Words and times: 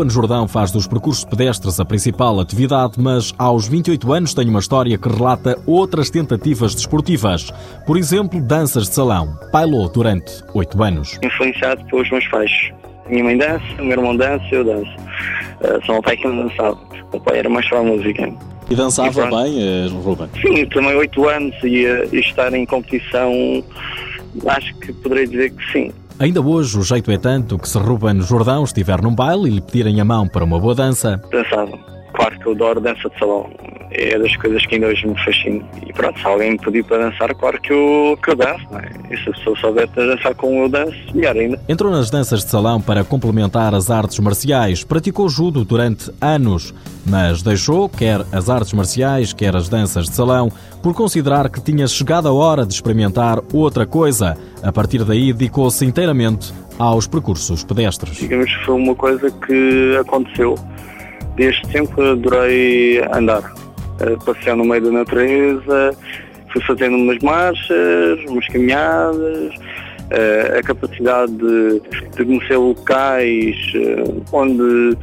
Ruben 0.00 0.08
Jordão 0.08 0.46
faz 0.46 0.70
dos 0.70 0.86
percursos 0.86 1.24
pedestres 1.24 1.80
a 1.80 1.84
principal 1.84 2.38
atividade, 2.38 2.94
mas 2.96 3.34
aos 3.36 3.66
28 3.66 4.12
anos 4.12 4.32
tem 4.32 4.48
uma 4.48 4.60
história 4.60 4.96
que 4.96 5.08
relata 5.08 5.58
outras 5.66 6.08
tentativas 6.08 6.74
desportivas. 6.74 7.50
Por 7.86 7.96
exemplo, 7.96 8.40
danças 8.40 8.88
de 8.88 8.94
salão. 8.94 9.36
Bailou 9.52 9.88
durante 9.88 10.44
8 10.54 10.82
anos. 10.82 11.18
Influenciado 11.22 11.84
pelos 11.86 12.10
meus 12.10 12.26
pais. 12.28 12.50
Minha 13.08 13.24
mãe 13.24 13.36
dança, 13.36 13.64
meu 13.78 13.90
irmão 13.90 14.16
dança 14.16 14.44
eu 14.52 14.64
danço. 14.64 14.94
Uh, 15.60 15.84
só 15.84 15.98
o 15.98 16.02
pai 16.02 16.16
que 16.16 16.26
não 16.26 16.48
dançava. 16.48 16.78
O 17.12 17.20
pai 17.20 17.38
era 17.38 17.48
mais 17.48 17.68
para 17.68 17.80
a 17.80 17.82
música. 17.82 18.32
E 18.70 18.74
dançava 18.74 19.26
e 19.26 19.30
bem, 19.30 19.62
eh, 19.62 19.88
Ruben? 19.88 20.28
Sim, 20.40 20.64
também 20.66 20.94
8 20.94 21.28
anos 21.28 21.56
e, 21.64 21.84
e 22.12 22.20
estar 22.20 22.54
em 22.54 22.64
competição, 22.64 23.32
acho 24.46 24.72
que 24.76 24.92
poderei 24.92 25.26
dizer 25.26 25.50
que 25.50 25.72
sim. 25.72 25.92
Ainda 26.20 26.40
hoje 26.40 26.78
o 26.78 26.82
jeito 26.82 27.10
é 27.10 27.18
tanto 27.18 27.58
que 27.58 27.68
se 27.68 27.76
Ruben 27.78 28.20
Jordão 28.20 28.62
estiver 28.62 29.02
num 29.02 29.14
baile 29.14 29.48
e 29.48 29.50
lhe 29.54 29.60
pedirem 29.60 30.00
a 30.00 30.04
mão 30.04 30.28
para 30.28 30.44
uma 30.44 30.60
boa 30.60 30.74
dança. 30.74 31.20
Dançava. 31.32 31.99
Claro 32.20 32.38
que 32.38 32.46
eu 32.46 32.52
adoro 32.52 32.80
dança 32.82 33.08
de 33.08 33.18
salão. 33.18 33.48
É 33.92 34.18
das 34.18 34.36
coisas 34.36 34.66
que 34.66 34.74
ainda 34.74 34.88
hoje 34.88 35.06
me 35.06 35.18
fascina. 35.24 35.64
E 35.86 35.90
pronto, 35.90 36.20
se 36.20 36.26
alguém 36.26 36.50
me 36.50 36.58
pedir 36.58 36.84
para 36.84 36.98
dançar, 36.98 37.34
claro 37.34 37.58
que 37.62 37.72
eu, 37.72 38.18
que 38.22 38.30
eu 38.30 38.36
danço. 38.36 38.62
Não 38.70 38.78
é? 38.78 38.90
E 39.10 39.16
se 39.16 39.30
a 39.30 39.32
pessoa 39.32 39.56
souber 39.56 39.88
dançar 39.88 40.34
como 40.34 40.64
eu 40.64 40.68
danço, 40.68 40.94
melhor 41.14 41.34
ainda. 41.34 41.58
Entrou 41.66 41.90
nas 41.90 42.10
danças 42.10 42.44
de 42.44 42.50
salão 42.50 42.78
para 42.78 43.02
complementar 43.04 43.74
as 43.74 43.90
artes 43.90 44.18
marciais. 44.18 44.84
Praticou 44.84 45.30
judo 45.30 45.64
durante 45.64 46.12
anos, 46.20 46.74
mas 47.06 47.40
deixou 47.40 47.88
quer 47.88 48.20
as 48.32 48.50
artes 48.50 48.74
marciais, 48.74 49.32
quer 49.32 49.56
as 49.56 49.70
danças 49.70 50.04
de 50.04 50.14
salão, 50.14 50.52
por 50.82 50.92
considerar 50.92 51.48
que 51.48 51.62
tinha 51.62 51.88
chegado 51.88 52.28
a 52.28 52.32
hora 52.34 52.66
de 52.66 52.74
experimentar 52.74 53.38
outra 53.50 53.86
coisa. 53.86 54.36
A 54.62 54.70
partir 54.70 55.04
daí, 55.04 55.32
dedicou-se 55.32 55.86
inteiramente 55.86 56.52
aos 56.78 57.06
percursos 57.06 57.64
pedestres. 57.64 58.18
Digamos 58.18 58.54
que 58.54 58.64
foi 58.66 58.74
uma 58.74 58.94
coisa 58.94 59.30
que 59.30 59.96
aconteceu. 59.98 60.54
Desde 61.40 61.66
sempre 61.72 62.06
adorei 62.06 63.02
andar, 63.12 63.54
eh, 63.98 64.14
passear 64.26 64.54
no 64.54 64.62
meio 64.62 64.82
da 64.82 64.90
natureza, 64.90 65.96
fui 66.52 66.62
fazendo 66.66 66.98
umas 66.98 67.18
marchas, 67.20 68.20
umas 68.28 68.46
caminhadas, 68.48 69.54
eh, 70.10 70.58
a 70.58 70.62
capacidade 70.62 71.32
de, 71.32 71.80
conhecer 72.14 72.58
locais 72.58 73.56
eh, 73.74 74.04
onde 74.30 74.98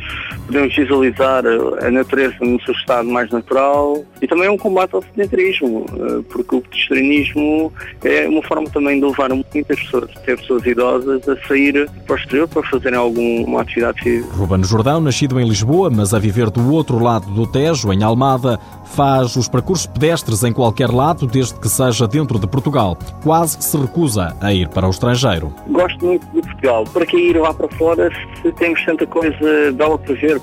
podemos 0.47 0.75
visualizar 0.75 1.43
a 1.81 1.91
natureza 1.91 2.35
no 2.41 2.59
seu 2.61 2.73
estado 2.73 3.07
mais 3.07 3.29
natural 3.29 4.03
e 4.21 4.27
também 4.27 4.45
é 4.45 4.51
um 4.51 4.57
combate 4.57 4.95
ao 4.95 5.03
sedentarismo, 5.03 5.85
eh, 5.93 6.23
porque 6.29 6.55
o 6.55 6.63
vegetarianismo 6.71 7.71
é 8.03 8.27
uma 8.27 8.41
forma 8.41 8.69
também 8.69 8.99
de 8.99 9.05
levar 9.05 9.29
muitas 9.29 9.79
pessoas, 9.79 10.09
até 10.15 10.35
pessoas 10.35 10.65
idosas, 10.65 11.27
a 11.27 11.35
sair 11.47 11.89
para 12.05 12.15
o 12.15 12.17
exterior 12.17 12.47
para 12.47 12.63
fazerem 12.63 12.97
alguma 12.97 13.61
atividade 13.61 14.01
física. 14.01 14.33
Ruben 14.33 14.63
Jordão, 14.63 15.01
nascido 15.01 15.39
em 15.39 15.47
Lisboa, 15.47 15.89
mas 15.89 16.13
a 16.13 16.19
viver 16.19 16.49
do 16.49 16.71
outro 16.71 16.99
lado 16.99 17.29
do 17.31 17.45
Tejo, 17.45 17.91
em 17.91 18.01
Almada, 18.03 18.59
faz 18.95 19.35
os 19.35 19.47
percursos 19.47 19.85
pedestres 19.85 20.43
em 20.43 20.51
qualquer 20.51 20.89
lado, 20.89 21.27
desde 21.27 21.59
que 21.59 21.69
seja 21.69 22.07
dentro 22.07 22.39
de 22.39 22.47
Portugal. 22.47 22.97
Quase 23.23 23.57
se 23.61 23.77
recusa 23.77 24.35
a 24.41 24.53
ir 24.53 24.67
para 24.69 24.87
o 24.87 24.89
estrangeiro. 24.89 25.53
Gosto 25.67 26.05
muito 26.05 26.25
de 26.27 26.41
Portugal. 26.41 26.83
Para 26.93 27.05
que 27.05 27.17
ir 27.17 27.39
lá 27.39 27.53
para 27.53 27.67
fora 27.75 28.09
se 28.41 28.51
temos 28.53 28.83
tanta 28.85 29.05
coisa 29.05 29.71
bela 29.73 29.97
para 29.97 30.13
ver? 30.15 30.41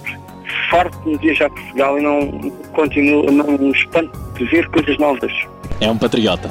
Farto 0.71 0.99
de 1.05 1.17
viajar 1.19 1.47
a 1.47 1.51
Portugal 1.51 1.99
e 1.99 2.03
não 2.03 2.51
continuo, 2.73 3.31
não 3.31 3.71
espanto 3.71 4.19
de 4.39 4.45
ver 4.47 4.69
coisas 4.71 4.97
novas. 4.99 5.33
É 5.81 5.91
um 5.91 5.99
patriota. 5.99 6.51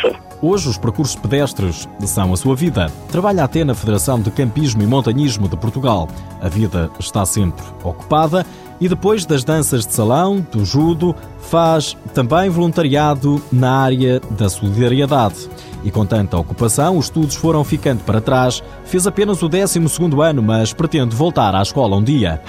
Sou. 0.00 0.14
Hoje 0.42 0.68
os 0.68 0.78
percursos 0.78 1.16
pedestres 1.16 1.86
são 2.00 2.32
a 2.32 2.36
sua 2.36 2.56
vida. 2.56 2.90
Trabalha 3.10 3.44
até 3.44 3.62
na 3.62 3.74
Federação 3.74 4.20
de 4.20 4.30
Campismo 4.30 4.82
e 4.82 4.86
Montanhismo 4.86 5.48
de 5.48 5.56
Portugal. 5.56 6.08
A 6.40 6.48
vida 6.48 6.90
está 6.98 7.26
sempre 7.26 7.62
ocupada 7.84 8.46
e 8.80 8.88
depois 8.88 9.26
das 9.26 9.44
danças 9.44 9.86
de 9.86 9.92
salão, 9.92 10.44
do 10.50 10.64
judo, 10.64 11.14
faz 11.40 11.96
também 12.14 12.48
voluntariado 12.48 13.42
na 13.52 13.72
área 13.72 14.20
da 14.30 14.48
solidariedade. 14.48 15.48
E 15.84 15.90
com 15.90 16.06
tanta 16.06 16.36
ocupação, 16.36 16.96
os 16.96 17.06
estudos 17.06 17.36
foram 17.36 17.62
ficando 17.64 18.02
para 18.04 18.20
trás. 18.20 18.62
Fez 18.84 19.06
apenas 19.06 19.42
o 19.42 19.48
12 19.48 19.80
ano, 20.22 20.42
mas 20.42 20.72
pretende 20.72 21.14
voltar 21.14 21.54
à 21.54 21.62
escola 21.62 21.96
um 21.96 22.02
dia. 22.02 22.40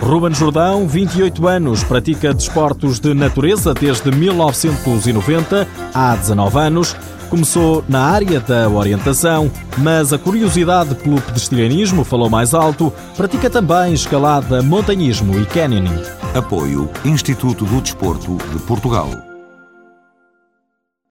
Ruben 0.00 0.34
Jordão, 0.34 0.88
28 0.88 1.46
anos, 1.46 1.84
pratica 1.84 2.32
desportos 2.32 2.98
de 2.98 3.12
natureza 3.12 3.74
desde 3.74 4.10
1990, 4.10 5.68
há 5.94 6.16
19 6.16 6.58
anos. 6.58 6.96
Começou 7.30 7.84
na 7.88 8.00
área 8.06 8.40
da 8.40 8.68
orientação, 8.68 9.48
mas 9.78 10.12
a 10.12 10.18
curiosidade 10.18 10.96
pelo 10.96 11.22
pedestrianismo 11.22 12.02
falou 12.02 12.28
mais 12.28 12.52
alto. 12.52 12.92
Pratica 13.16 13.48
também 13.48 13.94
escalada, 13.94 14.60
montanhismo 14.62 15.38
e 15.38 15.46
canyoning. 15.46 16.02
Apoio 16.34 16.90
Instituto 17.04 17.64
do 17.64 17.80
Desporto 17.80 18.36
de 18.52 18.58
Portugal. 18.64 19.29